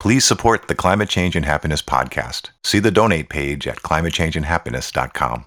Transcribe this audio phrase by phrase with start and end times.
[0.00, 2.48] Please support the Climate Change and Happiness podcast.
[2.64, 5.44] See the donate page at climatechangeandhappiness.com.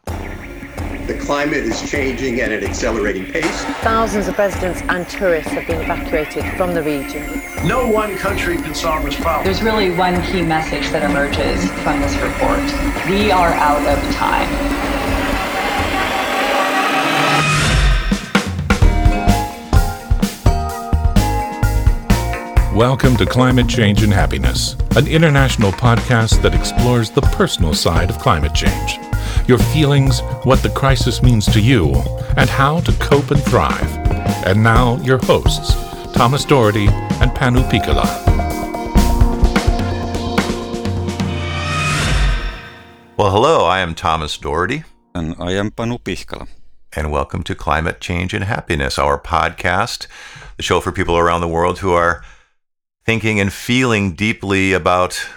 [1.08, 3.64] The climate is changing at an accelerating pace.
[3.82, 7.42] Thousands of residents and tourists have been evacuated from the region.
[7.68, 9.44] No one country can solve this problem.
[9.44, 12.62] There's really one key message that emerges from this report.
[13.10, 15.03] We are out of time.
[22.74, 28.18] Welcome to Climate Change and Happiness, an international podcast that explores the personal side of
[28.18, 28.98] climate change.
[29.48, 31.94] Your feelings, what the crisis means to you,
[32.36, 33.88] and how to cope and thrive.
[34.48, 35.76] And now, your hosts,
[36.14, 38.06] Thomas Doherty and Panu Pihkala.
[43.16, 44.84] Well, hello, I am Thomas Doherty.
[45.14, 46.48] And I am Panu Pihkala.
[46.94, 50.08] And welcome to Climate Change and Happiness, our podcast,
[50.58, 52.24] the show for people around the world who are
[53.06, 55.28] thinking and feeling deeply about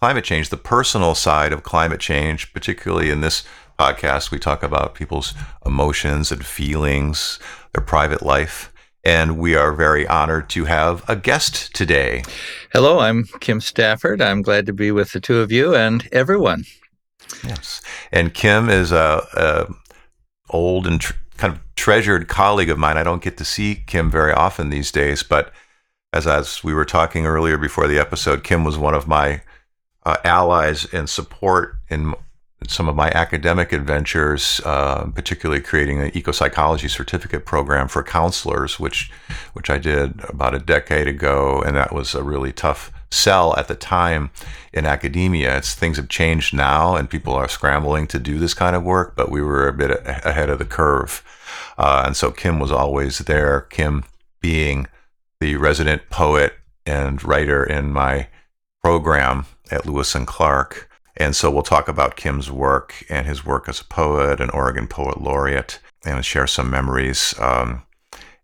[0.00, 3.44] climate change, the personal side of climate change, particularly in this
[3.78, 4.30] podcast.
[4.30, 7.38] We talk about people's emotions and feelings,
[7.72, 8.72] their private life.
[9.04, 12.22] And we are very honored to have a guest today.
[12.72, 14.22] Hello, I'm Kim Stafford.
[14.22, 16.64] I'm glad to be with the two of you and everyone.
[17.44, 17.80] Yes.
[18.12, 19.74] And Kim is a, a
[20.50, 22.96] old and tr- kind of treasured colleague of mine.
[22.96, 25.52] I don't get to see Kim very often these days, but
[26.12, 29.42] as as we were talking earlier before the episode, Kim was one of my
[30.04, 32.14] uh, allies and support in
[32.68, 39.10] some of my academic adventures, uh, particularly creating an eco-psychology certificate program for counselors, which
[39.52, 43.68] which I did about a decade ago, and that was a really tough sell at
[43.68, 44.30] the time
[44.72, 45.56] in academia.
[45.56, 49.14] It's things have changed now, and people are scrambling to do this kind of work,
[49.16, 51.22] but we were a bit ahead of the curve,
[51.78, 53.62] uh, and so Kim was always there.
[53.62, 54.04] Kim
[54.40, 54.86] being
[55.42, 56.54] the resident poet
[56.86, 58.28] and writer in my
[58.80, 60.88] program at Lewis and Clark.
[61.16, 64.86] And so we'll talk about Kim's work and his work as a poet, an Oregon
[64.86, 67.82] Poet Laureate, and share some memories um,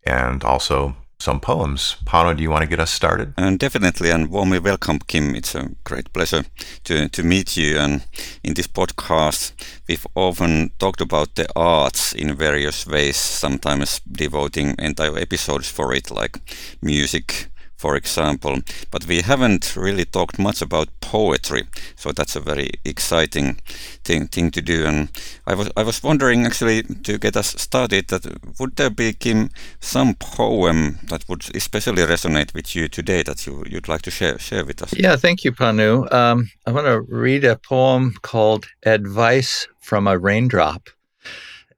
[0.05, 1.97] and also some poems.
[2.05, 3.34] Panu, do you want to get us started?
[3.37, 5.34] And definitely, and warmly welcome, Kim.
[5.34, 6.45] It's a great pleasure
[6.84, 7.77] to, to meet you.
[7.79, 8.06] And
[8.45, 9.53] in this podcast,
[9.89, 16.11] we've often talked about the arts in various ways, sometimes devoting entire episodes for it,
[16.12, 16.39] like
[16.81, 18.59] music, for example.
[18.91, 21.62] But we haven't really talked much about poetry,
[21.97, 23.61] so that's a very exciting
[24.05, 24.84] thing thing to do.
[24.84, 25.09] And
[25.47, 28.27] I was I was wondering actually to get us started that
[28.59, 29.50] would there be Kim
[29.81, 34.38] some poem that would especially resonate with you today that you you'd like to share
[34.38, 34.93] share with us?
[34.93, 36.12] Yeah, thank you, Panu.
[36.12, 40.91] Um, I want to read a poem called "Advice from a Raindrop."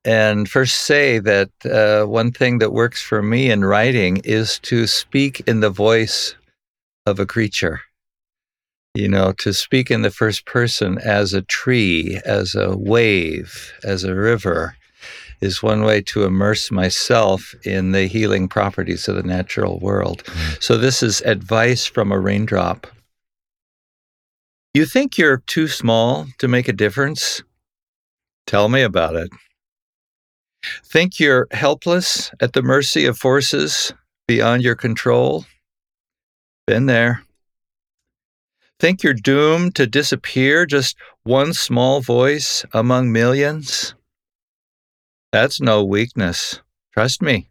[0.04, 4.86] And first say that uh, one thing that works for me in writing is to
[4.86, 6.34] speak in the voice
[7.06, 7.80] of a creature.
[8.94, 14.02] You know, to speak in the first person as a tree, as a wave, as
[14.02, 14.74] a river
[15.40, 20.22] is one way to immerse myself in the healing properties of the natural world.
[20.24, 20.62] Mm.
[20.62, 22.86] So, this is advice from a raindrop.
[24.74, 27.42] You think you're too small to make a difference?
[28.46, 29.30] Tell me about it.
[30.84, 33.92] Think you're helpless at the mercy of forces
[34.26, 35.46] beyond your control?
[36.66, 37.22] Been there.
[38.78, 43.94] Think you're doomed to disappear, just one small voice among millions?
[45.32, 46.60] That's no weakness.
[46.92, 47.50] Trust me.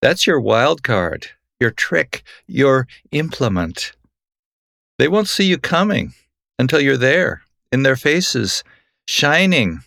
[0.00, 1.26] That's your wild card,
[1.58, 3.92] your trick, your implement.
[4.98, 6.14] They won't see you coming
[6.58, 8.62] until you're there, in their faces,
[9.06, 9.80] shining,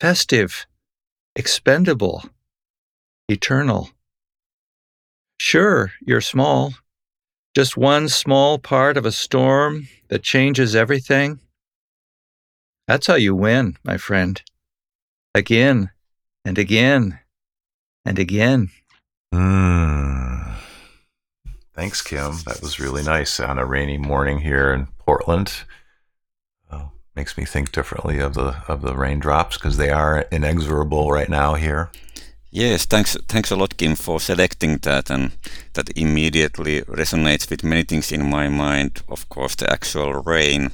[0.00, 0.66] festive,
[1.38, 2.24] expendable,
[3.28, 3.90] eternal.
[5.40, 6.74] Sure, you're small,
[7.54, 11.38] just one small part of a storm that changes everything.
[12.88, 14.42] That's how you win, my friend.
[15.34, 15.90] Again
[16.44, 17.20] and again
[18.04, 18.70] and again.
[19.32, 20.54] Mm.
[21.74, 22.32] Thanks, Kim.
[22.46, 25.52] That was really nice on a rainy morning here in Portland
[27.18, 31.54] makes me think differently of the of the raindrops because they are inexorable right now
[31.54, 31.90] here.
[32.50, 35.32] Yes, thanks thanks a lot, Kim, for selecting that, and
[35.72, 39.02] that immediately resonates with many things in my mind.
[39.08, 40.70] Of course, the actual rain,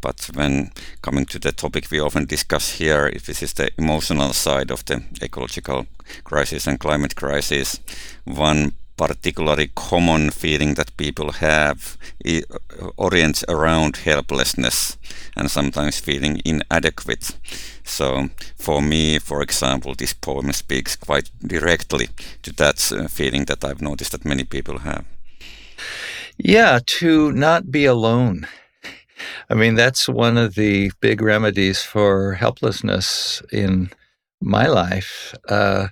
[0.00, 0.70] but when
[1.02, 4.84] coming to the topic we often discuss here, if this is the emotional side of
[4.84, 5.86] the ecological
[6.24, 7.80] crisis and climate crisis,
[8.24, 11.96] one particularly common feeling that people have
[12.96, 14.98] orients around helplessness
[15.36, 17.38] and sometimes feeling inadequate.
[17.84, 22.08] So, for me, for example, this poem speaks quite directly
[22.42, 25.04] to that uh, feeling that I've noticed that many people have.
[26.36, 28.46] Yeah, to not be alone.
[29.50, 33.90] I mean, that's one of the big remedies for helplessness in
[34.40, 35.34] my life.
[35.48, 35.88] Uh,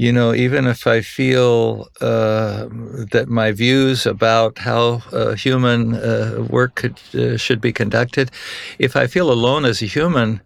[0.00, 2.68] you know, even if I feel uh,
[3.12, 8.30] that my views about how uh, human uh, work could, uh, should be conducted,
[8.78, 10.40] if I feel alone as a human,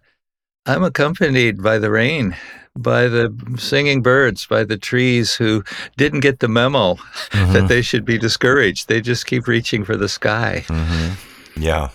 [0.65, 2.35] I'm accompanied by the rain,
[2.75, 5.63] by the singing birds, by the trees who
[5.95, 6.95] didn't get the memo
[7.31, 7.53] mm-hmm.
[7.53, 8.89] that they should be discouraged.
[8.89, 10.65] They just keep reaching for the sky.
[10.67, 11.61] Mm-hmm.
[11.63, 11.91] Yeah.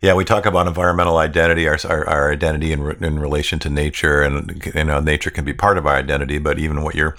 [0.00, 4.22] Yeah, we talk about environmental identity, our, our, our identity in, in relation to nature,
[4.22, 6.38] and you know, nature can be part of our identity.
[6.38, 7.16] But even what you're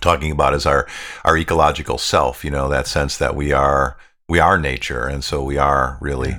[0.00, 0.86] talking about is our
[1.24, 2.44] our ecological self.
[2.44, 3.96] You know, that sense that we are
[4.28, 6.38] we are nature, and so we are really,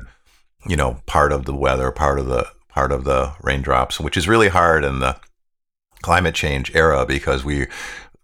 [0.65, 4.29] you know, part of the weather, part of the part of the raindrops, which is
[4.29, 5.17] really hard in the
[6.01, 7.67] climate change era because we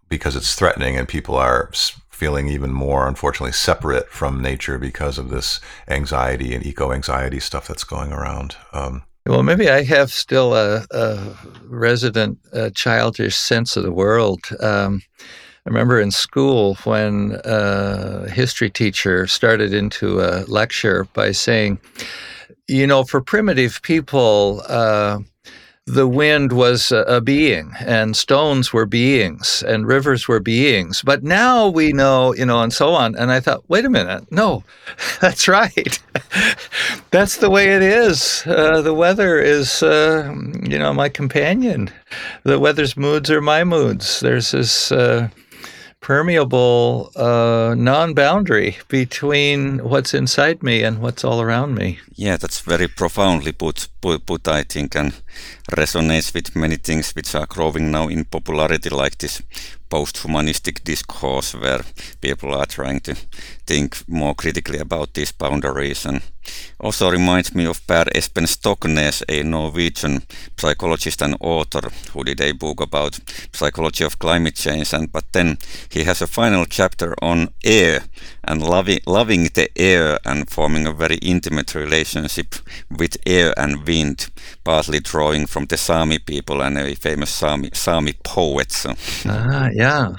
[0.08, 1.70] because it's threatening and people are
[2.22, 7.66] feeling even more, unfortunately, separate from nature because of this anxiety and eco anxiety stuff
[7.66, 8.54] that's going around.
[8.72, 14.38] Um, well, maybe I have still a, a resident a childish sense of the world.
[14.60, 21.80] Um, I remember in school when a history teacher started into a lecture by saying,
[22.68, 25.18] you know, for primitive people, uh,
[25.86, 31.02] the wind was a, being and stones were beings and rivers were beings.
[31.02, 33.16] But now we know, you know, and so on.
[33.16, 34.62] And I thought, wait a minute, no,
[35.20, 35.98] that's right.
[37.10, 38.44] that's the way it is.
[38.46, 40.32] Uh, the weather is, uh,
[40.62, 41.90] you know, my companion.
[42.44, 44.20] The weather's moods are my moods.
[44.20, 44.92] There's this.
[44.92, 45.28] Uh,
[46.02, 51.98] permeable uh, non-boundary between what's inside me and what's all around me.
[52.16, 55.14] Yeah, that's very profoundly put, put, put, I think, and
[55.70, 59.42] resonates with many things which are growing now in popularity, like this
[59.92, 61.84] post-humanistic discourse where
[62.22, 63.14] people are trying to
[63.66, 66.22] think more critically about these boundaries and
[66.80, 70.22] also reminds me of Per Espen Stoknes, a Norwegian
[70.56, 73.20] psychologist and author who did a book about
[73.52, 75.58] psychology of climate change and but then
[75.90, 78.00] he has a final chapter on air
[78.44, 82.54] and loving, loving the air and forming a very intimate relationship
[82.90, 84.30] with air and wind,
[84.64, 88.72] partly drawing from the Sami people and a famous Sami, Sami poet.
[88.72, 88.94] So.
[89.26, 90.14] Ah, yeah.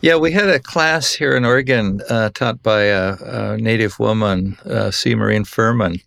[0.00, 4.56] Yeah, we had a class here in Oregon uh, taught by a, a native woman,
[4.64, 5.14] uh, C.
[5.14, 6.00] Maureen Furman.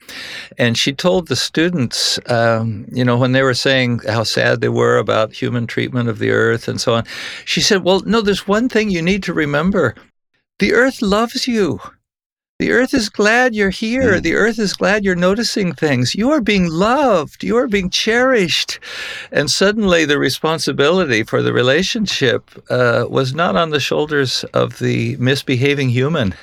[0.58, 4.70] And she told the students, um, you know, when they were saying how sad they
[4.70, 7.04] were about human treatment of the earth and so on,
[7.46, 9.96] she said, well, no, there's one thing you need to remember
[10.60, 11.80] the earth loves you.
[12.62, 14.20] The earth is glad you're here.
[14.20, 14.22] Mm.
[14.22, 16.14] The earth is glad you're noticing things.
[16.14, 17.44] You are being loved.
[17.44, 18.80] You are being cherished.
[19.32, 25.16] And suddenly the responsibility for the relationship uh, was not on the shoulders of the
[25.18, 26.36] misbehaving human.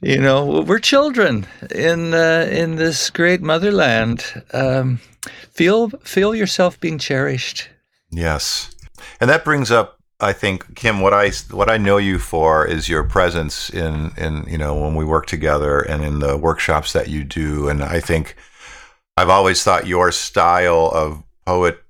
[0.00, 4.24] You know, we're children in, uh, in this great motherland.
[4.54, 4.98] Um,
[5.50, 7.68] feel, feel yourself being cherished.
[8.10, 8.74] Yes.
[9.20, 12.88] And that brings up I think Kim, what I what I know you for is
[12.88, 17.08] your presence in in you know when we work together and in the workshops that
[17.08, 18.36] you do, and I think
[19.16, 21.82] I've always thought your style of poet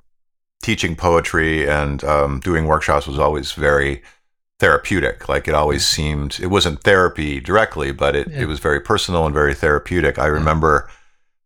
[0.63, 4.03] teaching poetry and um, doing workshops was always very
[4.59, 5.29] therapeutic.
[5.29, 8.43] Like it always seemed it wasn't therapy directly, but it yeah.
[8.43, 10.19] it was very personal and very therapeutic.
[10.19, 10.89] I remember,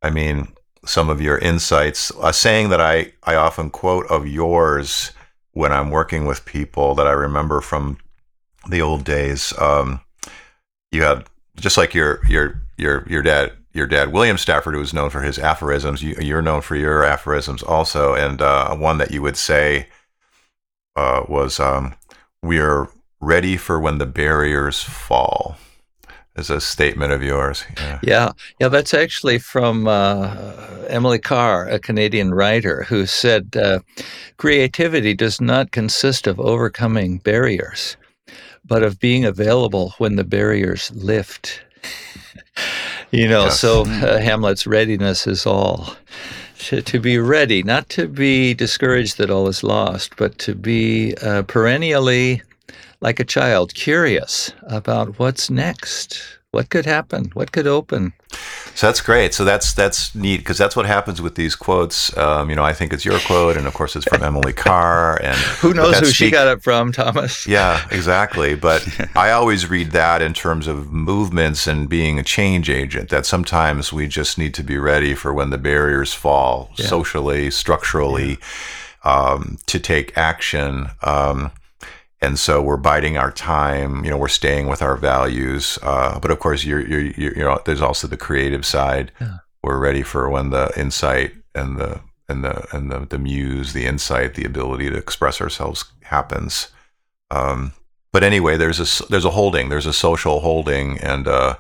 [0.03, 0.49] I mean,
[0.85, 2.13] some of your insights.
[2.23, 5.13] A saying that I I often quote of yours
[5.55, 7.99] when I'm working with people that I remember from
[8.69, 9.53] the old days.
[9.59, 10.01] Um,
[10.93, 14.95] you had just like your your your your dad your dad William Stafford, who was
[14.95, 16.03] known for his aphorisms.
[16.03, 19.89] You, are known for your aphorisms also, and uh, one that you would say
[20.97, 21.95] uh, was, um,
[22.43, 22.89] "We are
[23.21, 25.57] ready for when the barriers fall."
[26.37, 27.65] Is a statement of yours.
[27.77, 30.37] Yeah, yeah, yeah that's actually from uh,
[30.89, 33.81] Emily Carr, a Canadian writer, who said uh,
[34.37, 37.97] creativity does not consist of overcoming barriers,
[38.65, 41.63] but of being available when the barriers lift.
[43.11, 43.61] you know, yes.
[43.61, 45.97] so uh, Hamlet's readiness is all.
[46.71, 51.15] To, to, be ready, not to be discouraged that all is lost, but to be
[51.21, 52.41] uh, perennially
[53.05, 56.23] like a child, curious about what's next.
[56.53, 57.31] What could happen?
[57.35, 58.15] What could open?
[58.75, 59.35] So that's great.
[59.35, 62.17] So that's that's neat because that's what happens with these quotes.
[62.17, 65.21] Um, you know, I think it's your quote, and of course it's from Emily Carr.
[65.23, 67.47] And who knows who speak- she got it from, Thomas?
[67.55, 68.55] Yeah, exactly.
[68.55, 73.11] But I always read that in terms of movements and being a change agent.
[73.11, 76.87] That sometimes we just need to be ready for when the barriers fall, yeah.
[76.87, 78.39] socially, structurally,
[79.05, 79.13] yeah.
[79.13, 80.89] um, to take action.
[81.03, 81.51] Um,
[82.21, 84.05] and so we're biding our time.
[84.05, 85.79] You know, we're staying with our values.
[85.83, 89.13] Uh, but of course, you're, you're, you're, you know, there's also the creative side.
[89.21, 89.39] Yeah.
[89.63, 93.87] We're ready for when the insight and the and the and the, the muse, the
[93.87, 96.69] insight, the ability to express ourselves happens.
[97.31, 97.73] Um,
[98.13, 101.57] but anyway, there's a there's a holding, there's a social holding, and uh,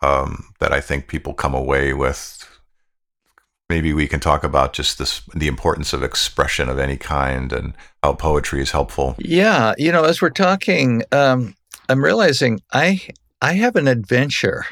[0.00, 2.44] um, that I think people come away with.
[3.68, 7.74] Maybe we can talk about just this the importance of expression of any kind and
[8.02, 9.14] how poetry is helpful.
[9.18, 11.54] Yeah, you know, as we're talking, um,
[11.90, 13.00] I'm realizing I
[13.42, 14.64] I have an adventure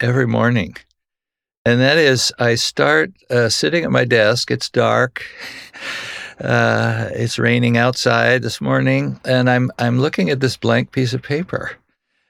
[0.00, 0.74] every morning,
[1.64, 4.50] and that is I start uh, sitting at my desk.
[4.50, 5.24] It's dark.
[6.40, 11.22] Uh, it's raining outside this morning, and I'm I'm looking at this blank piece of
[11.22, 11.72] paper,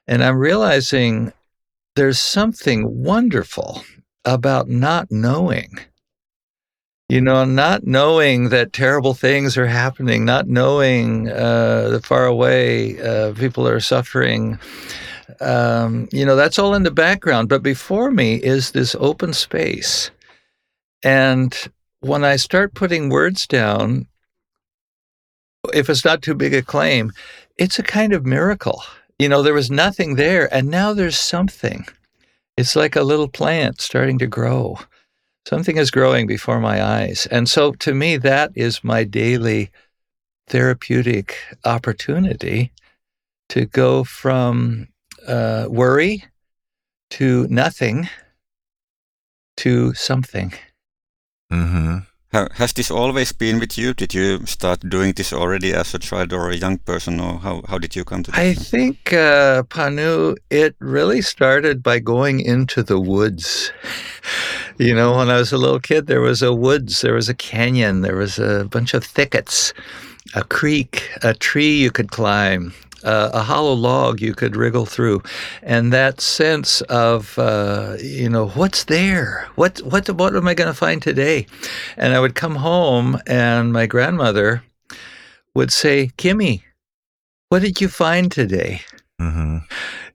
[0.06, 1.32] and I'm realizing
[1.96, 3.82] there's something wonderful
[4.26, 5.78] about not knowing.
[7.12, 12.98] You know, not knowing that terrible things are happening, not knowing uh, that far away
[13.02, 14.58] uh, people are suffering.
[15.38, 17.50] Um, you know, that's all in the background.
[17.50, 20.10] But before me is this open space.
[21.04, 21.54] And
[22.00, 24.06] when I start putting words down,
[25.74, 27.12] if it's not too big a claim,
[27.58, 28.82] it's a kind of miracle.
[29.18, 31.84] You know, there was nothing there, and now there's something.
[32.56, 34.78] It's like a little plant starting to grow.
[35.46, 37.26] Something is growing before my eyes.
[37.30, 39.70] And so to me, that is my daily
[40.48, 42.72] therapeutic opportunity
[43.48, 44.88] to go from
[45.26, 46.24] uh, worry
[47.10, 48.08] to nothing
[49.58, 50.52] to something.
[51.52, 51.98] Mm-hmm.
[52.32, 53.92] Has this always been with you?
[53.92, 57.62] Did you start doing this already as a child or a young person, or how,
[57.68, 58.40] how did you come to this?
[58.40, 63.70] I think, uh, Panu, it really started by going into the woods.
[64.78, 67.34] You know, when I was a little kid, there was a woods, there was a
[67.34, 69.72] canyon, there was a bunch of thickets,
[70.34, 72.72] a creek, a tree you could climb,
[73.04, 75.22] uh, a hollow log you could wriggle through,
[75.62, 80.70] and that sense of uh, you know what's there, what what what am I going
[80.70, 81.46] to find today?
[81.96, 84.62] And I would come home, and my grandmother
[85.54, 86.62] would say, "Kimmy,
[87.48, 88.82] what did you find today?"
[89.22, 89.56] Mm-hmm.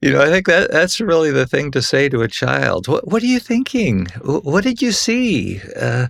[0.01, 2.87] You know, I think that that's really the thing to say to a child.
[2.87, 4.07] What What are you thinking?
[4.23, 5.61] What did you see?
[5.75, 6.07] Uh,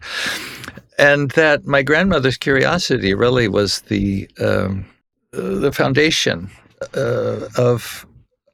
[0.98, 4.86] and that my grandmother's curiosity really was the um,
[5.32, 6.50] the foundation
[6.96, 8.06] uh, of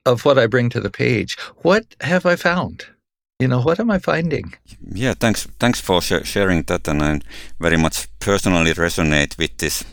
[0.05, 1.37] of what I bring to the page.
[1.61, 2.85] What have I found?
[3.39, 4.53] You know, what am I finding?
[4.93, 5.47] Yeah, thanks.
[5.59, 7.19] Thanks for sh- sharing that, and I
[7.59, 9.83] very much personally resonate with this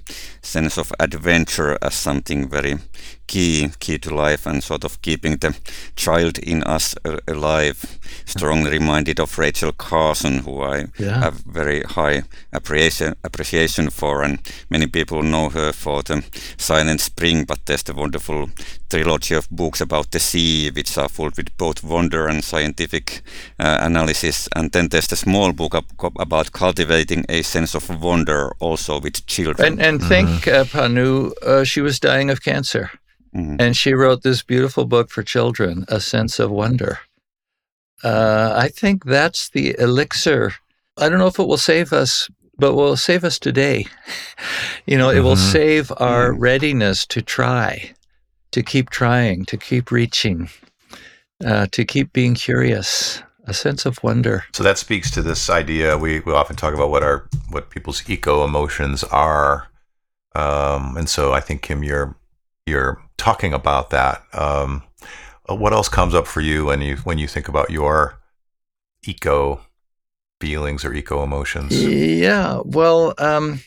[0.43, 2.79] sense of adventure as something very
[3.31, 5.53] key, key to life, and sort of keeping the
[5.97, 6.95] child in us
[7.29, 7.79] alive.
[8.27, 11.21] Strongly reminded of Rachel Carson, who I Yeah.
[11.21, 12.23] have very high
[12.53, 14.39] appreciation appreciation for, and
[14.71, 16.23] many people know her for the
[16.59, 17.47] Silent Spring.
[17.47, 18.49] But there's the wonderful
[18.91, 23.23] trilogy of books about the sea, which are full with both wonder and scientific
[23.61, 24.49] uh, analysis.
[24.57, 29.27] And then there's the small book ab- about cultivating a sense of wonder, also with
[29.27, 29.67] children.
[29.73, 32.91] And and think, uh, Panu, uh, she was dying of cancer,
[33.35, 33.61] Mhm.
[33.61, 36.99] and she wrote this beautiful book for children, A Sense of Wonder.
[38.03, 40.55] Uh, I think that's the elixir.
[40.97, 43.87] I don't know if it will save us, but will save us today.
[44.87, 45.53] You know, it will Mhm.
[45.53, 47.95] save our readiness to try,
[48.51, 50.51] to keep trying, to keep reaching,
[51.45, 53.23] uh, to keep being curious.
[53.47, 54.45] A sense of wonder.
[54.53, 55.97] So that speaks to this idea.
[55.99, 59.69] We, we often talk about what our what people's eco emotions are,
[60.35, 62.15] um, and so I think Kim, you're
[62.67, 64.23] you're talking about that.
[64.33, 64.83] Um,
[65.49, 68.19] uh, what else comes up for you when you when you think about your
[69.07, 69.61] eco
[70.41, 71.85] feelings or eco emotions?
[71.85, 72.61] Yeah.
[72.65, 73.61] Well, um,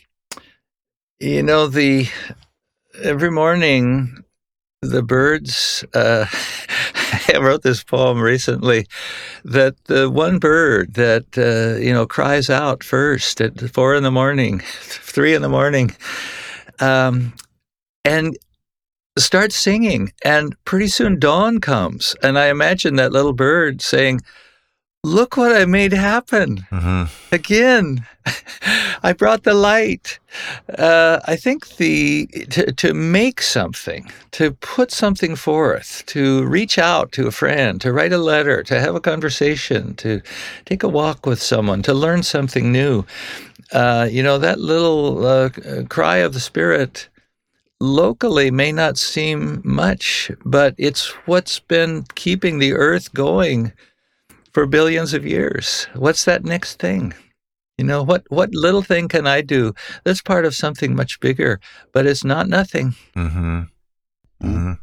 [1.20, 2.08] you know, the
[3.02, 4.24] every morning
[4.82, 5.84] the birds.
[5.94, 6.26] Uh,
[7.34, 8.88] I wrote this poem recently
[9.46, 14.12] that the one bird that uh, you know cries out first at four in the
[14.12, 15.96] morning, three in the morning,
[16.80, 17.34] um,
[18.04, 18.38] and
[19.18, 24.22] starts singing, and pretty soon dawn comes, and I imagine that little bird saying,
[25.04, 27.04] "Look what I made happen." hmm
[27.34, 28.06] again
[29.04, 30.20] i brought the light.
[30.78, 37.12] Uh, i think the to, to make something to put something forth to reach out
[37.12, 40.22] to a friend to write a letter to have a conversation to
[40.66, 43.04] take a walk with someone to learn something new.
[43.72, 45.50] Uh, you know that little uh,
[45.90, 47.10] cry of the spirit
[47.84, 53.74] locally may not seem much but it's what's been keeping the earth going
[54.54, 55.88] for billions of years.
[55.96, 57.14] What's that next thing?
[57.78, 59.74] You know, what what little thing can I do
[60.04, 61.60] that's part of something much bigger,
[61.92, 62.96] but it's not nothing.
[63.16, 63.64] hmm
[64.42, 64.78] Mhm.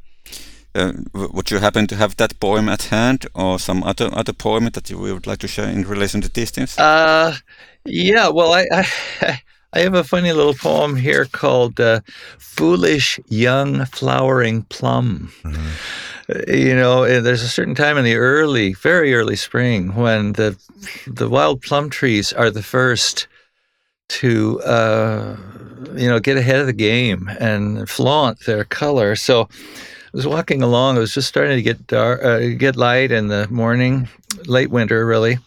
[0.74, 4.70] Uh, would you happen to have that poem at hand, or some other other poem
[4.70, 6.78] that you would like to share in relation to these things?
[6.78, 7.36] Uh,
[7.84, 8.28] yeah.
[8.28, 9.42] Well, I, I
[9.72, 12.00] I have a funny little poem here called uh,
[12.38, 15.70] "Foolish Young Flowering Plum." Mhm.
[16.28, 20.32] Uh, You know, uh, there's a certain time in the early, very early spring when
[20.32, 20.56] the
[21.06, 23.28] the wild plum trees are the first
[24.08, 25.36] to uh,
[25.94, 29.14] you know get ahead of the game and flaunt their color.
[29.16, 29.48] So
[30.12, 30.96] I was walking along.
[30.96, 34.08] It was just starting to get dark, uh, get light in the morning,
[34.46, 35.38] late winter, really.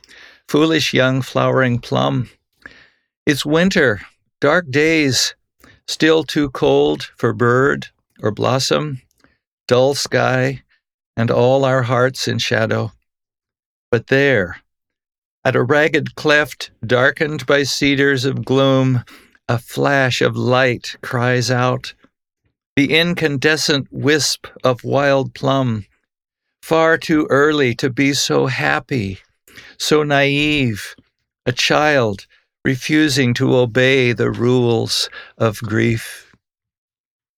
[0.47, 2.29] Foolish young flowering plum.
[3.25, 4.01] It's winter,
[4.43, 5.35] dark days,
[5.87, 7.87] still too cold for bird
[8.21, 9.01] or blossom,
[9.69, 10.61] dull sky,
[11.15, 12.91] and all our hearts in shadow.
[13.89, 14.57] But there,
[15.45, 19.05] at a ragged cleft darkened by cedars of gloom,
[19.47, 21.93] a flash of light cries out.
[22.75, 25.85] The incandescent wisp of wild plum,
[26.61, 29.19] far too early to be so happy,
[29.77, 30.97] so naive,
[31.45, 32.27] a child
[32.65, 36.33] refusing to obey the rules of grief.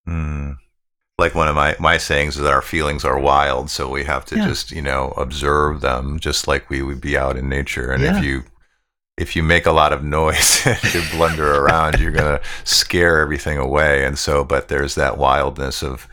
[0.08, 0.58] Mm.
[1.17, 4.25] Like one of my, my sayings is that our feelings are wild, so we have
[4.25, 4.48] to Yeah.
[4.48, 7.91] just, you know, observe them just like we would be out in nature.
[7.91, 8.17] And Yeah.
[8.20, 8.44] if you
[9.17, 13.58] if you make a lot of noise and you blunder around, you're gonna scare everything
[13.58, 14.03] away.
[14.03, 16.05] And so, but there's that wildness of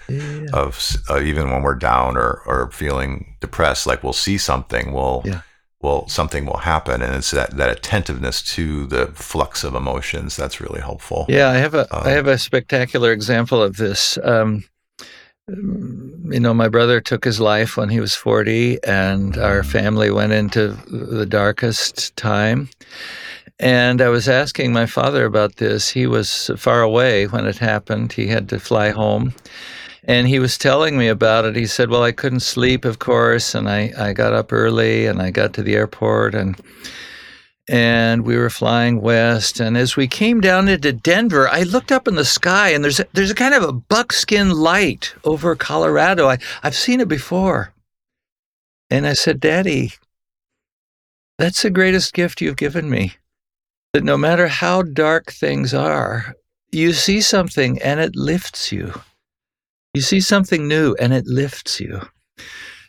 [0.53, 5.23] of uh, even when we're down or or feeling depressed, like we'll see something, we'll
[5.25, 5.41] Yeah.
[5.83, 10.61] Well something will happen, and it's that that attentiveness to the flux of emotions that's
[10.61, 11.27] really helpful.
[11.29, 14.19] Yeah, I have a I Um, have a spectacular example of this.
[14.23, 14.65] Um,
[15.49, 20.33] you know, my brother took his life when he was 40, and our family went
[20.33, 22.71] into the darkest time.
[23.59, 25.89] And I was asking my father about this.
[25.91, 28.13] He was far away when it happened.
[28.13, 29.35] He had to fly home.
[30.05, 31.55] And he was telling me about it.
[31.55, 33.55] He said, Well, I couldn't sleep, of course.
[33.55, 36.61] And I, I got up early and I got to the airport and
[37.69, 39.61] and we were flying west.
[39.61, 43.01] And as we came down into Denver, I looked up in the sky, and there's
[43.01, 46.29] a, there's a kind of a buckskin light over Colorado.
[46.29, 47.73] I, I've seen it before.
[48.91, 49.93] And I said, Daddy,
[51.39, 53.15] that's the greatest gift you've given me.
[53.93, 56.35] That no matter how dark things are,
[56.71, 59.01] you see something and it lifts you.
[59.95, 62.01] You see something new and it lifts you.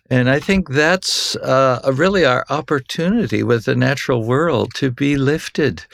[0.10, 5.86] And I think that's uh, really our opportunity with the natural world to be lifted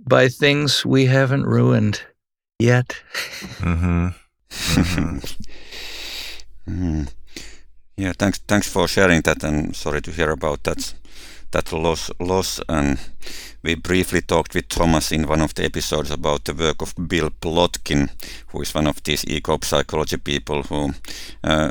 [0.00, 2.02] by things we haven't ruined
[2.58, 3.00] yet.
[3.60, 4.08] Mm-hmm.
[4.50, 5.18] hmm
[6.68, 7.08] Mm.
[7.96, 10.94] Yeah, thanks thanks for sharing that, and sorry to hear about that
[11.50, 12.60] that loss loss.
[12.68, 12.98] And
[13.62, 17.30] we briefly talked with Thomas in one of the episodes about the work of Bill
[17.30, 18.08] Plotkin,
[18.48, 20.90] who is one of these eco-psychology people who
[21.44, 21.70] uh,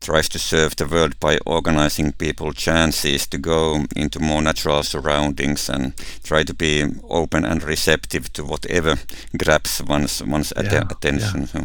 [0.00, 5.68] tries to serve the world by organizing people chances to go into more natural surroundings
[5.68, 8.96] and try to be open and receptive to whatever
[9.36, 11.46] grabs one's one's atte- Yeah, attention.
[11.46, 11.64] So,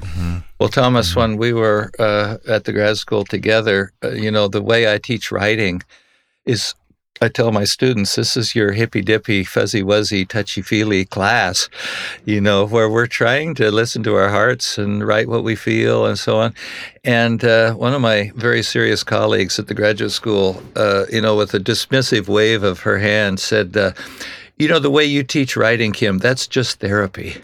[0.60, 4.62] Well, Thomas, when we were uh, at the grad school together, uh, you know, the
[4.62, 5.82] way I teach writing
[6.46, 6.76] is
[7.24, 11.70] I tell my students, this is your hippy dippy, fuzzy wuzzy, touchy feely class,
[12.26, 16.08] you know, where we're trying to listen to our hearts and write what we feel
[16.08, 16.56] and so on.
[17.04, 21.36] And uh, one of my very serious colleagues at the graduate school, uh, you know,
[21.36, 23.92] with a dismissive wave of her hand, said, uh,
[24.58, 27.38] You know, the way you teach writing, Kim, that's just therapy.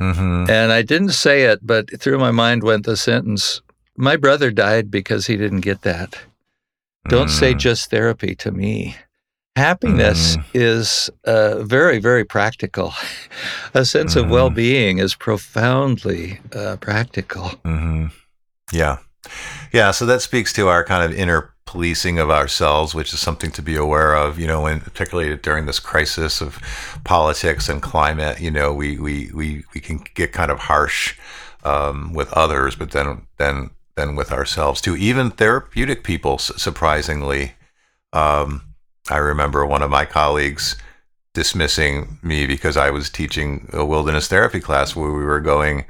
[0.00, 0.50] Mm-hmm.
[0.50, 3.62] And I didn't say it, but through my mind went the sentence
[3.96, 6.18] My brother died because he didn't get that.
[7.08, 7.58] Don't say Mm.
[7.58, 8.96] just therapy to me.
[9.56, 12.94] Happiness is uh, very, very practical.
[13.74, 14.30] A sense of Mhm.
[14.30, 17.48] well being is profoundly uh, practical.
[17.64, 18.06] hmm
[18.72, 18.98] Yeah.
[19.72, 19.90] Yeah.
[19.92, 23.62] So that speaks to our kind of inner policing of ourselves, which is something to
[23.62, 26.58] be aware of, you know, when particularly during this crisis of
[27.04, 31.14] politics and climate, you know, we, we, we, we can get kind of harsh
[31.64, 34.96] um, with others, but then, then, then with ourselves too.
[34.96, 37.54] Even therapeutic people, surprisingly.
[38.12, 38.74] Um,
[39.10, 40.76] I remember one of my colleagues
[41.34, 45.84] dismissing me because I was teaching a wilderness therapy class where we were going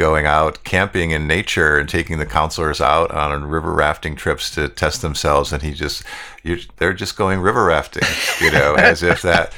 [0.00, 4.68] going out camping in nature and taking the counselors out on river rafting trips to
[4.68, 6.02] test themselves and he just
[6.42, 8.02] you they're just going river rafting
[8.40, 9.54] you know as if that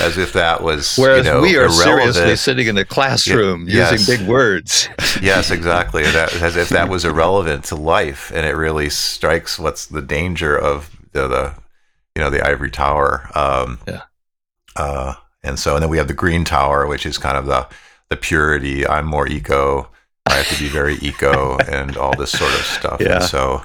[0.00, 3.92] as if that was Whereas you know, we are seriously sitting in a classroom Yes.
[3.92, 4.88] using big words.
[5.20, 9.84] yes exactly that as if that was irrelevant to life and it really strikes what's
[9.86, 11.54] the danger of the, the
[12.16, 14.02] you know the ivory tower um Yeah.
[14.76, 17.68] uh and so and then we have the green tower which is kind of the
[18.14, 19.88] the purity i'm more eco
[20.26, 23.00] I have to be very eco and all this sort of stuff.
[23.00, 23.16] Yeah.
[23.16, 23.62] And so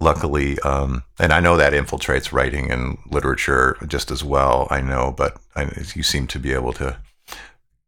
[0.00, 4.68] luckily, um, and I know that infiltrates writing and literature just as well.
[4.70, 6.98] I know, but I, you seem to be able to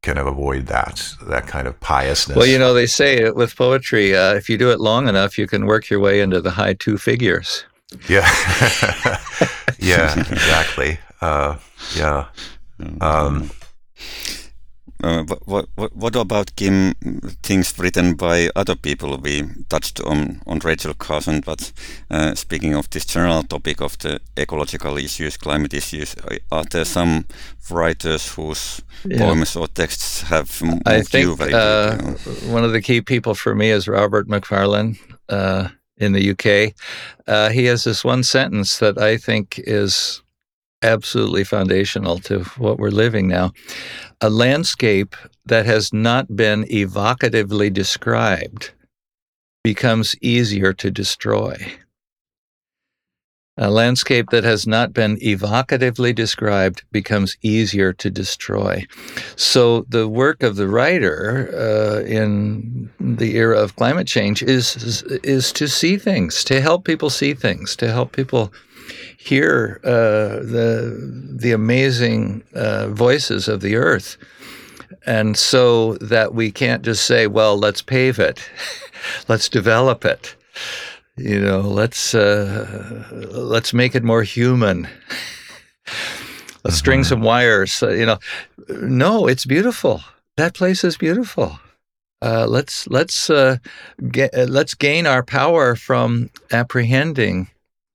[0.02, 2.36] kind of avoid that that kind of piousness.
[2.36, 5.46] Well, you know, they say with poetry, uh, if you do it long enough, you
[5.46, 7.64] can work your way into the high two figures.
[8.08, 8.28] Yeah,
[9.78, 10.98] yeah, exactly.
[11.20, 11.56] Uh,
[11.96, 12.26] yeah.
[13.00, 13.50] Um,
[15.04, 16.94] uh, what, what, what about Kim
[17.42, 19.18] things written by other people?
[19.18, 21.72] We touched on, on Rachel Carson, but
[22.10, 26.14] uh, speaking of this general topic of the ecological issues, climate issues,
[26.50, 27.26] are there some
[27.70, 29.18] writers whose yeah.
[29.18, 31.96] poems or texts have moved I think, you very uh,
[32.46, 34.96] One of the key people for me is Robert Macfarlane
[35.28, 36.74] uh, in the UK.
[37.26, 40.22] Uh, he has this one sentence that I think is
[40.84, 43.52] absolutely foundational to what we're living now.
[44.20, 45.16] A landscape
[45.46, 48.72] that has not been evocatively described
[49.64, 51.56] becomes easier to destroy.
[53.56, 58.84] A landscape that has not been evocatively described becomes easier to destroy.
[59.36, 65.02] So, the work of the writer uh, in the era of climate change is, is,
[65.22, 68.52] is to see things, to help people see things, to help people
[69.24, 74.18] hear uh, the the amazing uh, voices of the earth,
[75.06, 78.40] and so that we can't just say, "Well, let's pave it,
[79.28, 80.36] let's develop it."
[81.16, 84.88] You know, let's uh, let's make it more human.
[86.64, 87.08] let's string mm-hmm.
[87.08, 87.82] some wires.
[87.82, 88.18] Uh, you know,
[88.68, 90.02] no, it's beautiful.
[90.36, 91.58] That place is beautiful.
[92.20, 93.56] Uh, let's let's uh,
[94.00, 97.48] let's gain our power from apprehending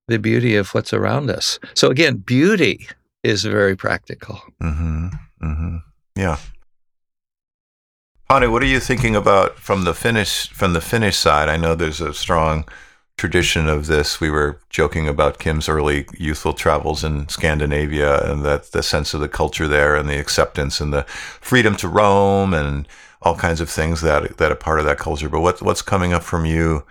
[0.09, 1.59] the beauty of what's around us.
[1.73, 2.87] So again, beauty
[3.23, 4.41] is very practical.
[4.61, 5.07] Mm-hmm.
[5.43, 5.77] Mm-hmm.
[6.15, 6.37] Yeah.
[8.29, 11.49] Panu, what are you thinking about from the Finnish from the Finnish side?
[11.49, 12.65] I know there's a strong
[13.17, 14.21] tradition of this.
[14.21, 19.19] We were joking about Kim's early youthful travels in Scandinavia and that the sense of
[19.19, 21.03] the culture there and the acceptance and the
[21.41, 22.87] freedom to roam and
[23.21, 25.27] all kinds of things that that are part of that culture.
[25.29, 26.85] But what what's coming up from you,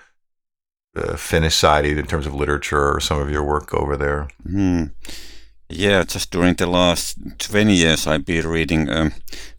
[1.00, 4.28] the Finnish side, in terms of literature or some of your work over there?
[4.46, 4.90] Mm.
[5.70, 9.10] Yeah, just during the last 20 years, I've been reading a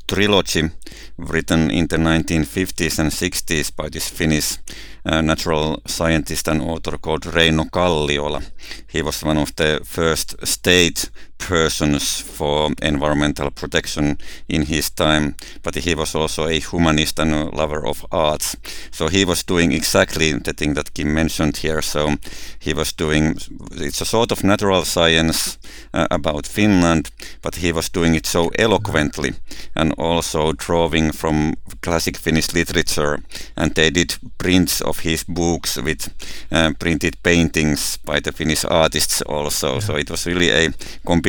[0.07, 0.71] trilogy
[1.17, 4.57] written in the 1950s and 60s by this Finnish
[5.05, 8.41] uh, natural scientist and author called Reino Kalliola.
[8.87, 15.75] He was one of the first state persons for environmental protection in his time, but
[15.75, 18.55] he was also a humanist and a lover of arts.
[18.91, 21.81] So he was doing exactly the thing that Kim mentioned here.
[21.81, 22.17] So
[22.59, 23.37] he was doing
[23.71, 25.57] it's a sort of natural science
[25.93, 27.09] uh, about Finland,
[27.41, 29.33] but he was doing it so eloquently
[29.75, 33.19] and also drawing from classic Finnish literature.
[33.55, 36.09] And they did prints of his books with
[36.51, 39.73] uh, printed paintings by the Finnish artists also.
[39.73, 39.79] Yeah.
[39.79, 40.69] So it was really a
[41.05, 41.28] combination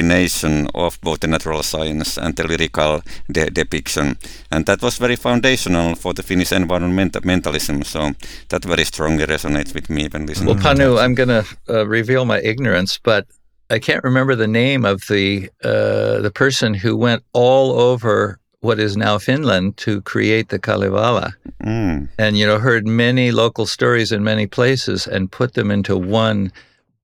[0.75, 4.17] of both the natural science and the lyrical de depiction.
[4.51, 7.85] And that was very foundational for the Finnish environmentalism.
[7.85, 8.13] So
[8.49, 10.55] that very strongly resonates with me when listening.
[10.55, 13.27] Well, Panu, I'm going to uh, reveal my ignorance, but
[13.71, 18.79] I can't remember the name of the uh, the person who went all over what
[18.79, 21.35] is now Finland to create the Kalevala.
[21.65, 22.09] Mm.
[22.19, 26.53] And, you know, heard many local stories in many places and put them into one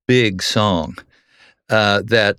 [0.07, 0.97] big song
[1.71, 2.37] uh, that,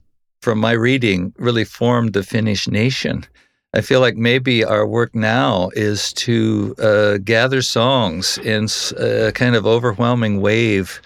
[0.48, 3.26] from my reading, really formed the Finnish nation.
[3.74, 9.58] I feel like maybe our work now is to uh, gather songs in a kind
[9.58, 11.02] of overwhelming wave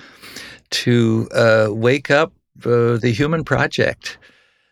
[0.70, 2.32] to uh, wake up
[2.64, 4.20] uh, the human project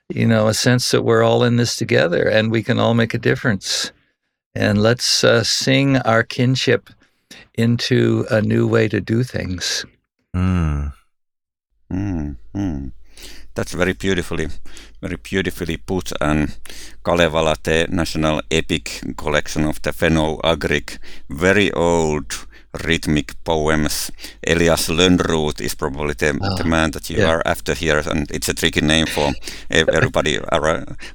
[0.09, 3.15] you know, a sense that we're all in this together and we can all make
[3.15, 3.91] a difference.
[4.55, 6.89] And let's uh, sing our kinship
[7.55, 9.83] into a new way to do things.
[10.35, 10.93] Mm.
[11.91, 12.91] Mm, mm.
[13.59, 14.47] That's very beautifully,
[15.01, 16.13] very beautifully put.
[16.21, 16.57] And
[17.03, 20.97] Kalevala, the national epic collection of the Fenno-Ugric,
[21.29, 22.47] very old
[22.85, 24.11] rhythmic poems.
[24.47, 27.31] Elias Lönnrot is probably the, oh, the man that you yeah.
[27.31, 29.33] are after here, and it's a tricky name for
[29.69, 30.39] everybody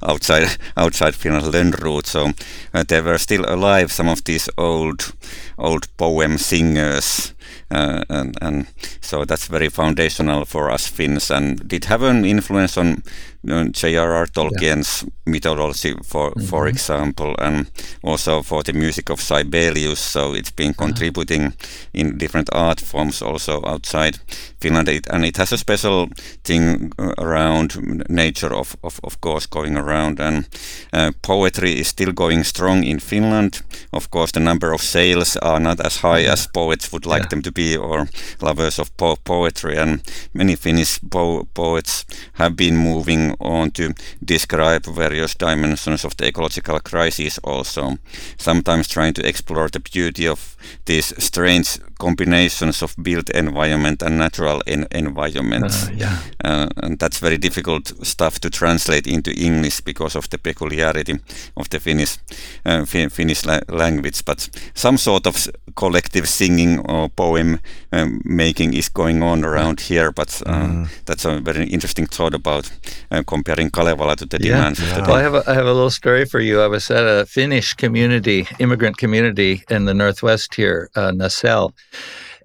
[0.03, 1.47] outside outside Finland.
[1.47, 2.07] Lönnrot.
[2.07, 2.33] So
[2.75, 3.91] uh, they were still alive.
[3.91, 5.15] Some of these old
[5.57, 7.34] old poem singers
[7.71, 8.67] Uh, and, and
[9.01, 13.03] so that's very foundational for us Finns, and did have an influence on
[13.45, 14.27] J.R.R.
[14.27, 15.11] Tolkien's yeah.
[15.27, 16.47] mythology, for mm-hmm.
[16.47, 17.71] for example, and
[18.03, 20.01] also for the music of Sibelius.
[20.01, 21.55] So it's been contributing
[21.93, 24.19] in different art forms also outside
[24.61, 26.09] Finland, it, and it has a special
[26.45, 30.47] thing around nature, of of, of course, going around, and
[30.93, 33.63] uh, poetry is still going strong in Finland.
[33.93, 37.29] Of course, the number of sales are not as high as poets would like yeah.
[37.29, 38.09] them to be, or
[38.41, 40.01] lovers of po- poetry, and
[40.33, 42.05] many Finnish po- poets
[42.35, 43.95] have been moving on to
[44.25, 47.99] describe various dimensions of the ecological crisis also,
[48.37, 50.54] sometimes trying to explore the beauty of
[50.85, 55.89] these strange combinations of built environment and natural en environments.
[55.89, 56.19] Uh, yeah.
[56.45, 61.19] Uh, and that's very difficult stuff to translate into English because of the peculiarity
[61.57, 62.19] of the Finnish
[62.67, 64.25] uh, Finnish la language.
[64.25, 67.59] But some sort of collective singing or poem
[67.93, 70.13] um, making is going on around here.
[70.13, 70.89] But mm.
[71.05, 72.71] that's a very interesting thought about
[73.11, 74.57] uh, comparing Kalevala to the yeah.
[74.57, 74.91] demands yeah.
[74.91, 76.61] of the Well, I have, a, I have a little story for you.
[76.61, 81.73] I was at a Finnish community, immigrant community in the Northwest here, uh, Naselle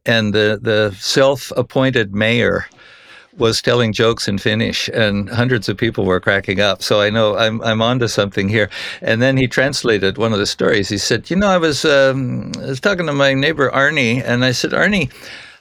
[0.06, 2.66] and the the self-appointed mayor
[3.38, 6.82] was telling jokes in Finnish, and hundreds of people were cracking up.
[6.84, 8.70] So I know I'm I'm onto something here.
[9.02, 10.90] And then he translated one of the stories.
[10.90, 14.44] He said, "You know, I was um, I was talking to my neighbor Arnie, and
[14.44, 15.12] I said, Arnie."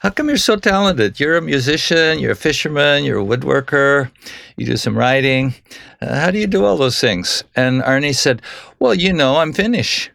[0.00, 1.18] How come you're so talented?
[1.18, 4.08] You're a musician, you're a fisherman, you're a woodworker,
[4.56, 5.54] you do some writing.
[6.00, 7.42] Uh, how do you do all those things?
[7.56, 8.40] And Arnie said,
[8.78, 10.12] Well, you know, I'm Finnish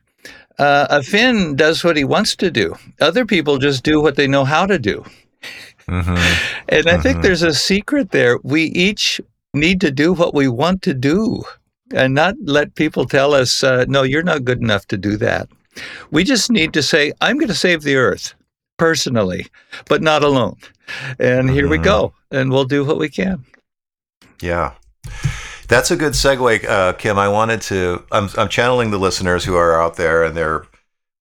[0.60, 2.76] uh, a Finn does what he wants to do.
[3.02, 5.06] Other people just do what they know how to do.
[5.88, 6.16] Mm-hmm.
[6.70, 7.02] and I mm-hmm.
[7.02, 8.38] think there's a secret there.
[8.44, 9.20] We each
[9.54, 11.44] need to do what we want to do
[11.94, 15.50] and not let people tell us, uh, no, you're not good enough to do that.
[16.12, 18.34] We just need to say, I'm going to save the earth
[18.78, 19.48] personally,
[19.88, 20.58] but not alone.
[21.20, 21.54] And mm-hmm.
[21.54, 21.84] here we mm-hmm.
[21.84, 22.14] go.
[22.32, 23.46] And we'll do what we can.
[24.42, 24.74] Yeah.
[25.68, 27.18] That's a good segue, uh, Kim.
[27.18, 28.04] I wanted to.
[28.12, 30.66] I'm, I'm channeling the listeners who are out there, and they're,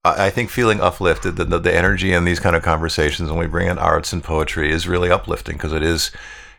[0.04, 1.36] I think, feeling uplifted.
[1.36, 4.22] The, the, the energy in these kind of conversations when we bring in arts and
[4.22, 6.10] poetry is really uplifting because it is.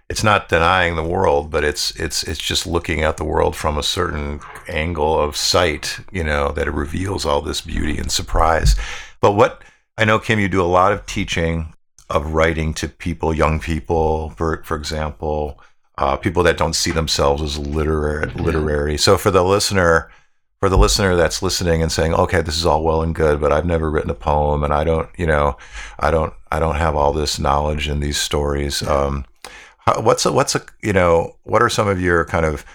[0.09, 3.77] It's not denying the world, but it's it's it's just looking at the world from
[3.77, 5.99] a certain angle of sight.
[6.11, 8.75] You know that it reveals all this beauty and surprise.
[9.21, 9.63] But what
[9.97, 11.73] I know, Kim, you do a lot of teaching
[12.09, 15.59] of writing to people, young people, for for example
[15.97, 18.31] uh, people that don't see themselves as literary.
[18.33, 18.97] Literary.
[18.97, 20.09] So for the listener,
[20.59, 23.51] for the listener that's listening and saying, "Okay, this is all well and good, but
[23.51, 25.57] I've never written a poem, and I don't, you know,
[25.99, 29.25] I don't, I don't have all this knowledge in these stories." Um,
[29.79, 32.65] how, what's a, what's a, you know, what are some of your kind of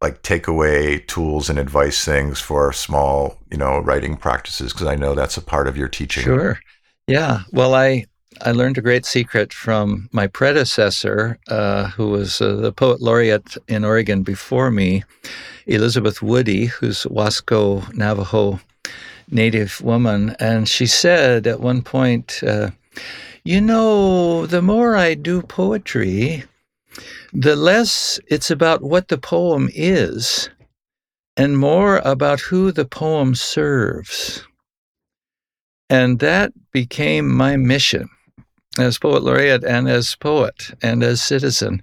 [0.00, 4.72] like takeaway tools and advice things for small, you know, writing practices?
[4.72, 6.22] Because I know that's a part of your teaching.
[6.22, 6.58] Sure.
[7.06, 7.40] Yeah.
[7.52, 8.06] Well, I
[8.42, 13.56] I learned a great secret from my predecessor, uh, who was uh, the poet laureate
[13.66, 15.04] in Oregon before me,
[15.66, 18.60] Elizabeth Woody, who's Wasco Navajo
[19.30, 20.36] native woman.
[20.38, 22.70] And she said at one point, uh,
[23.42, 26.44] You know, the more I do poetry,
[27.32, 30.50] the less it's about what the poem is
[31.38, 34.44] and more about who the poem serves.
[35.88, 38.10] And that became my mission
[38.78, 41.82] as poet laureate and as poet and as citizen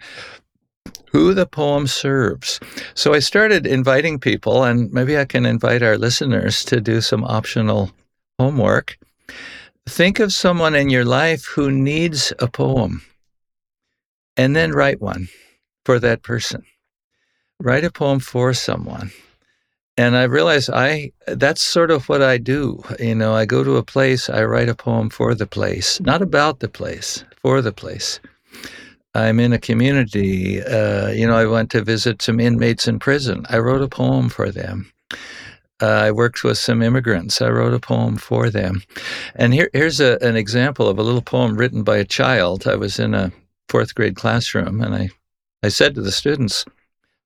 [1.13, 2.59] who the poem serves.
[2.95, 7.23] So I started inviting people, and maybe I can invite our listeners to do some
[7.23, 7.91] optional
[8.39, 8.97] homework.
[9.87, 13.03] Think of someone in your life who needs a poem,
[14.35, 15.29] and then write one
[15.85, 16.65] for that person.
[17.59, 19.11] Write a poem for someone
[19.97, 22.83] and I realized I that's sort of what I do.
[22.99, 26.21] You know, I go to a place, I write a poem for the place, not
[26.21, 28.19] about the place, for the place.
[29.15, 30.63] I'm in a community.
[30.63, 33.45] Uh, you know, I went to visit some inmates in prison.
[33.49, 34.91] I wrote a poem for them.
[35.79, 37.39] Uh, I worked with some immigrants.
[37.39, 38.81] I wrote a poem for them.
[39.35, 42.67] And here, here's a, an example of a little poem written by a child.
[42.67, 43.31] I was in a
[43.69, 45.09] fourth grade classroom, and I,
[45.61, 46.65] I said to the students,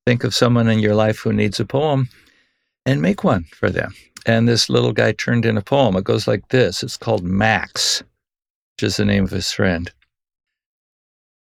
[0.04, 2.08] Think of someone in your life who needs a poem
[2.88, 3.92] and make one for them.
[4.24, 5.94] And this little guy turned in a poem.
[5.96, 8.02] It goes like this it's called Max,
[8.76, 9.92] which is the name of his friend.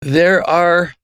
[0.01, 0.95] There are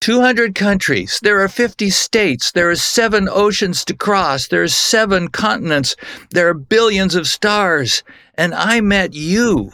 [0.00, 1.20] 200 countries.
[1.22, 2.50] There are 50 states.
[2.50, 4.48] There are seven oceans to cross.
[4.48, 5.94] There are seven continents.
[6.30, 8.02] There are billions of stars.
[8.34, 9.70] And I met you.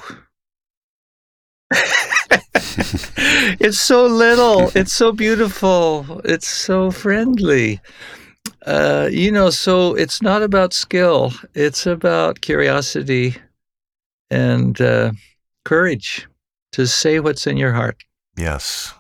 [3.59, 4.71] it's so little.
[4.75, 6.21] It's so beautiful.
[6.25, 7.81] It's so friendly.
[8.65, 13.37] Uh, you know, so it's not about skill, it's about curiosity
[14.31, 15.13] and uh,
[15.65, 16.27] courage
[16.73, 18.03] to say what's in your heart.
[18.37, 18.95] Yes.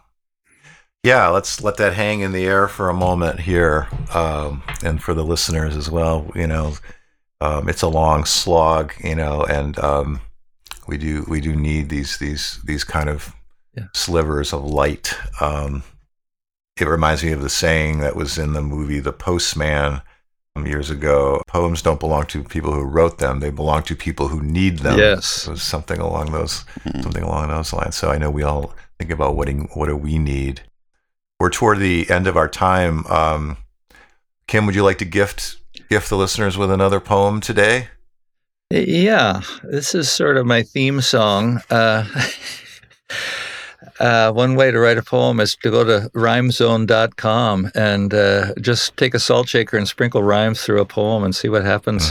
[1.03, 5.12] Yeah, let's let that hang in the air for a moment here, um, and for
[5.12, 6.31] the listeners as well.
[6.35, 6.74] You know,
[7.42, 10.20] um, it's a long slog, you know, and um,
[10.88, 13.35] we do we do need these these these kind of
[13.77, 13.88] Yeah.
[13.92, 15.14] slivers of light.
[15.40, 15.83] Um,
[16.76, 20.02] it reminds me of the saying that was in the movie The Postman
[20.56, 21.42] um, years ago.
[21.46, 24.98] Poems don't belong to people who wrote them; they belong to people who need them.
[24.98, 25.48] Yes.
[25.62, 26.64] something along those
[27.00, 27.96] something along those lines.
[27.96, 30.62] So I know we all think about what do, what do we need.
[31.40, 33.06] We're toward the end of our time.
[33.06, 33.58] Um,
[34.46, 35.56] Kim, would you like to gift
[35.88, 37.88] gift the listeners with another poem today?
[38.70, 41.60] Yeah, this is sort of my theme song.
[41.70, 42.06] Uh,
[44.00, 48.96] uh, one way to write a poem is to go to rhymezone.com and uh, just
[48.96, 52.11] take a salt shaker and sprinkle rhymes through a poem and see what happens.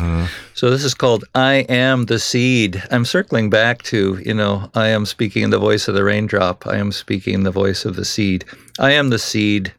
[0.53, 2.81] So this is called I Am the Seed.
[2.91, 6.65] I'm circling back to, you know, I am speaking in the voice of the raindrop.
[6.67, 8.45] I am speaking in the voice of the seed.
[8.79, 9.73] I am the seed.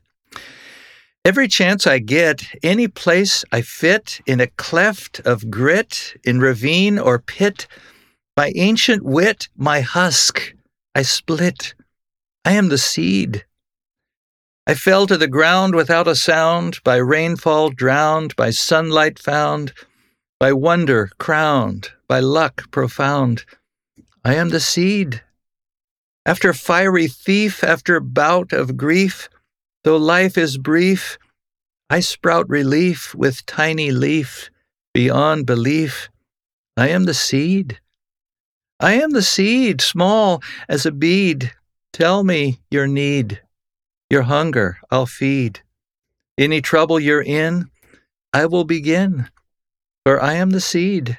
[1.24, 6.98] Every chance I get, any place I fit, in a cleft of grit, in ravine
[6.98, 7.66] or pit,
[8.36, 10.54] by ancient wit, my husk,
[10.94, 11.74] I split.
[12.44, 13.44] I am the seed.
[14.66, 19.72] I fell to the ground without a sound, by rainfall drowned, by sunlight found,
[20.38, 23.44] by wonder crowned, by luck profound.
[24.24, 25.22] I am the seed.
[26.26, 29.28] After fiery thief, after bout of grief,
[29.84, 31.18] though life is brief,
[31.88, 34.50] I sprout relief with tiny leaf
[34.94, 36.08] beyond belief.
[36.76, 37.80] I am the seed.
[38.80, 41.52] I am the seed, small as a bead.
[41.94, 43.40] Tell me your need,
[44.10, 45.60] your hunger, I'll feed.
[46.36, 47.70] Any trouble you're in,
[48.32, 49.30] I will begin,
[50.04, 51.16] for I am the seed.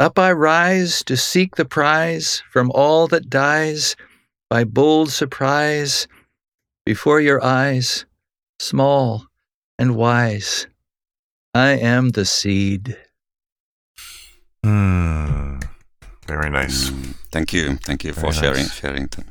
[0.00, 3.94] Up I rise to seek the prize from all that dies
[4.50, 6.08] by bold surprise
[6.84, 8.04] before your eyes,
[8.58, 9.28] small
[9.78, 10.66] and wise.
[11.54, 12.96] I am the seed.
[14.64, 15.60] Hmm.
[16.32, 16.88] Very nice.
[17.30, 18.72] Thank you, thank you for Very sharing nice.
[18.72, 19.06] sharing.
[19.08, 19.26] That.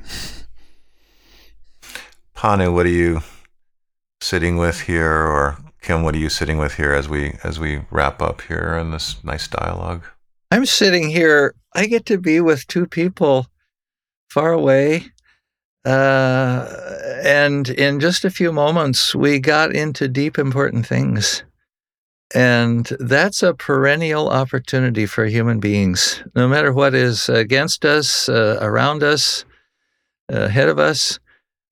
[2.35, 3.21] Panu, what are you
[4.21, 7.81] sitting with here, or Kim, what are you sitting with here as we as we
[7.89, 10.03] wrap up here in this nice dialogue?
[10.51, 11.55] I'm sitting here.
[11.73, 13.47] I get to be with two people
[14.29, 15.05] far away.
[15.83, 16.67] Uh,
[17.23, 21.43] and in just a few moments, we got into deep, important things.
[22.33, 26.23] And that's a perennial opportunity for human beings.
[26.35, 29.43] No matter what is against us, uh, around us,
[30.29, 31.19] ahead of us,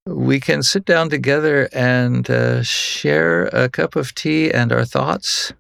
[0.06, 5.54] we can sit down together and uh, share a cup of tea and our thoughts,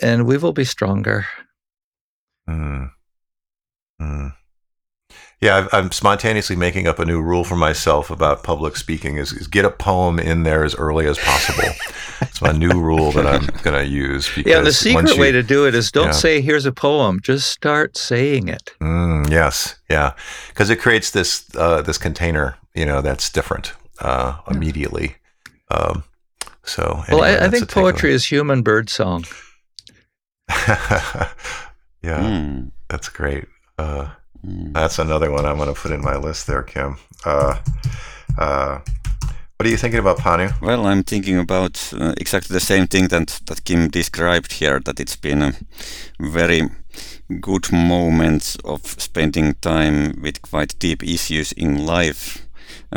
[0.00, 1.26] and we will be stronger.
[2.46, 2.84] Hmm.
[3.98, 4.28] Hmm.
[5.40, 9.32] Yeah, I've, I'm spontaneously making up a new rule for myself about public speaking: is,
[9.32, 11.68] is get a poem in there as early as possible.
[12.22, 14.28] it's my new rule that I'm going to use.
[14.34, 16.12] Because Yeah, the secret you- way to do it is don't Yeah.
[16.12, 17.20] say, here's a poem.
[17.20, 18.72] Just start saying it.
[18.80, 20.12] Mm, yes, yeah,
[20.48, 25.16] because it creates this uh, this container, you know, that's different uh, immediately.
[25.70, 26.04] Um,
[26.62, 29.24] so, well, I, I think poetry is human bird song.
[30.48, 31.28] yeah,
[32.02, 33.44] Mm, that's great.
[33.78, 34.08] Uh.
[34.44, 36.96] That's another one I'm going to put in my list there, Kim.
[37.24, 37.58] Uh,
[38.38, 38.80] uh,
[39.56, 40.52] what are you thinking about, Panu?
[40.60, 45.00] Well, I'm thinking about uh, exactly the same thing that, that Kim described here, that
[45.00, 45.54] it's been a
[46.20, 46.68] very
[47.40, 52.46] good moment of spending time with quite deep issues in life,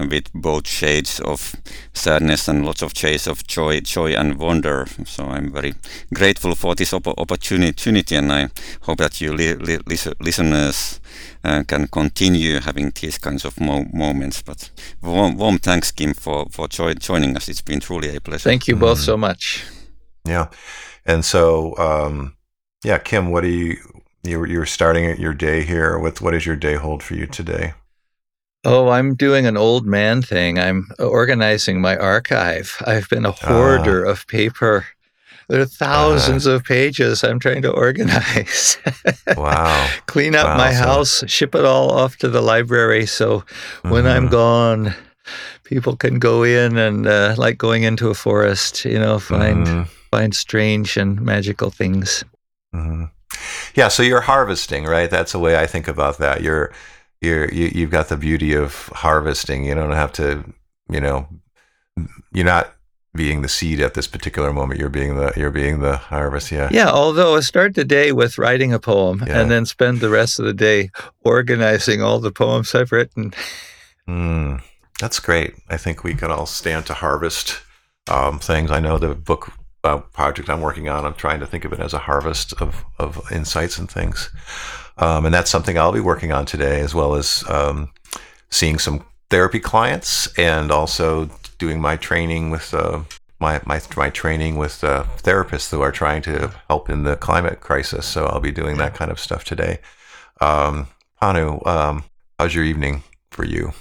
[0.09, 1.55] with both shades of
[1.93, 4.85] sadness and lots of shades of joy, joy and wonder.
[5.05, 5.73] So I'm very
[6.13, 8.49] grateful for this op- opportunity, and I
[8.81, 9.79] hope that you li- li-
[10.19, 10.99] listeners
[11.43, 14.41] uh, can continue having these kinds of mo- moments.
[14.41, 14.69] But
[15.01, 17.49] warm, warm thanks, Kim, for for jo- joining us.
[17.49, 18.49] It's been truly a pleasure.
[18.49, 19.63] Thank you both so much.
[20.25, 20.47] Yeah,
[21.05, 22.35] and so um,
[22.83, 23.77] yeah, Kim, what do you
[24.23, 25.97] you're you're starting your day here?
[25.97, 27.73] What what does your day hold for you today?
[28.65, 30.59] Oh, I'm doing an old man thing.
[30.59, 32.75] I'm organizing my archive.
[32.85, 34.85] I've been a hoarder of paper.
[35.47, 38.77] There are 1000s of pages I'm trying to organize.
[39.37, 39.89] Wow.
[40.07, 43.05] Clean up Wow, my so- house, ship it all off to the library.
[43.05, 43.45] So
[43.83, 44.31] when I'm Mhm.
[44.31, 44.93] gone,
[45.63, 49.87] people can go in and, uh, like going into a forest, you know, find Mhm.
[50.11, 52.23] find strange and magical things.
[52.73, 53.05] hmm
[53.75, 55.09] Yeah, so you're harvesting, right?
[55.09, 56.41] That's the way I think about that.
[56.41, 56.71] You're
[57.21, 59.65] you're you, you've got the beauty of harvesting.
[59.65, 60.43] You don't have to,
[60.89, 61.27] you know,
[62.33, 62.73] you're not
[63.15, 64.79] being the seed at this particular moment.
[64.79, 66.51] You're being the you're being the harvest.
[66.51, 66.69] Yeah.
[66.71, 69.39] Yeah, although I start the day with writing a poem Yeah.
[69.41, 70.91] and then spend the rest of the day
[71.23, 73.33] organizing all the poems I've written.
[74.07, 74.61] Mm,
[74.99, 75.55] that's great.
[75.69, 77.59] I think we could all stand to harvest
[78.09, 78.71] um, things.
[78.71, 79.51] I know the book
[79.83, 81.05] uh, project I'm working on.
[81.05, 84.29] I'm trying to think of it as a harvest of of insights and things,
[84.97, 87.91] um, and that's something I'll be working on today, as well as um,
[88.49, 92.73] seeing some therapy clients and also doing my training with.
[92.73, 93.03] Uh,
[93.39, 97.59] my, my, my training with uh, therapists who are trying to help in the climate
[97.59, 98.05] crisis.
[98.07, 99.77] So I'll be doing that kind of stuff today.
[100.41, 100.87] Um,
[101.21, 102.03] um,
[102.39, 103.73] how's your evening for you?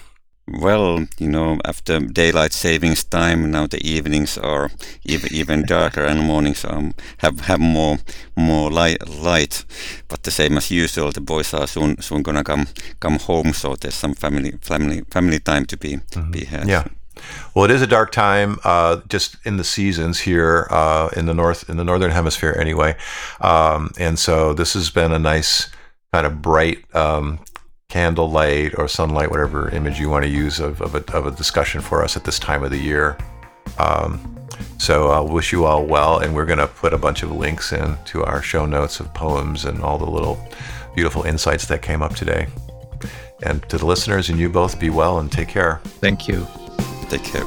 [0.49, 4.71] Well, you know, after daylight savings time, now the evenings are
[5.05, 7.99] even even darker, and mornings um, have have more
[8.37, 9.09] more light.
[9.09, 9.65] Light,
[10.09, 12.69] but the same as usual, the boys are soon soon gonna come
[13.01, 15.99] come home, so there's some family family family time to be
[16.31, 16.69] be had.
[16.69, 16.85] Yeah.
[17.55, 21.35] Well, it is a dark time, uh, just in the seasons here uh, in the
[21.35, 22.95] north, in the northern hemisphere, anyway.
[23.41, 25.69] Um, and so this has been a nice
[26.13, 27.41] kind of bright um,
[27.89, 31.81] candlelight or sunlight, whatever image you want to use of, of, a, of a discussion
[31.81, 33.17] for us at this time of the year.
[33.79, 34.47] Um,
[34.79, 37.73] so I'll wish you all well, and we're going to put a bunch of links
[37.73, 40.39] in to our show notes of poems and all the little
[40.95, 42.47] beautiful insights that came up today.
[43.43, 45.81] And to the listeners and you both, be well and take care.
[46.01, 46.47] Thank you.
[47.09, 47.45] Take care.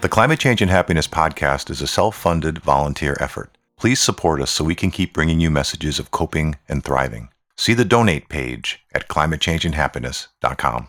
[0.00, 3.57] The Climate Change and Happiness podcast is a self funded volunteer effort.
[3.78, 7.28] Please support us so we can keep bringing you messages of coping and thriving.
[7.56, 10.88] See the donate page at climatechangeandhappiness.com.